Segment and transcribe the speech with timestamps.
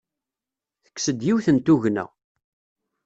[0.83, 2.05] Tekkes-d yiwet n tugna.